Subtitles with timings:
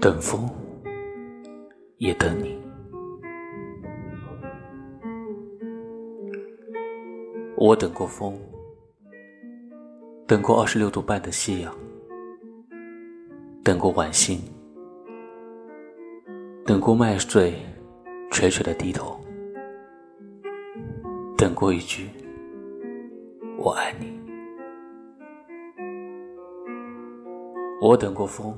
[0.00, 0.48] 等风，
[1.98, 2.56] 也等你。
[7.56, 8.38] 我等过风，
[10.26, 11.74] 等过二十六度半的夕阳，
[13.64, 14.38] 等过晚星，
[16.64, 17.54] 等过麦穗
[18.30, 19.18] 垂垂的低头，
[21.36, 22.08] 等过一句
[23.58, 24.20] “我爱你”。
[27.80, 28.56] 我等过风，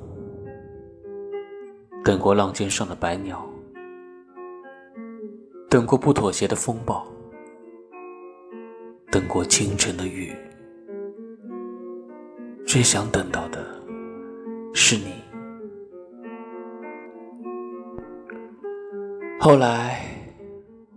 [2.05, 3.45] 等过浪尖上的白鸟，
[5.69, 7.07] 等过不妥协的风暴。
[9.11, 10.37] 等过清晨的雨，
[12.67, 13.65] 最想等到的
[14.75, 15.15] 是你。
[19.41, 20.05] 后来，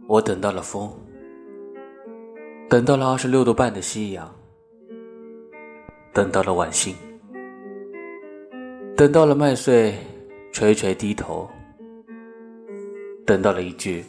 [0.08, 0.92] 我等到了风，
[2.70, 4.30] 等到了二十六度半的夕阳，
[6.12, 6.94] 等到了晚星，
[9.02, 9.98] 等到了麦穗
[10.54, 11.50] 垂垂低头，
[13.26, 14.06] 等到了一句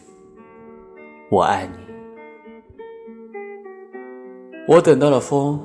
[1.33, 1.79] “我爱你”。
[4.69, 5.59] 我等到了风，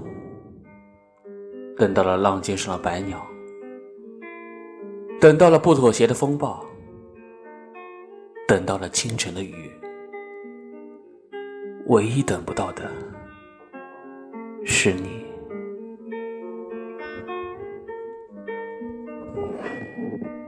[1.75, 3.21] 等到了浪尖上的白鸟，
[5.19, 6.65] 等到了不妥协的风暴，
[8.47, 9.69] 等到了清晨的雨。
[11.87, 12.89] 唯一等不到的
[14.63, 15.16] 是你。
[20.09, 20.46] Thank you.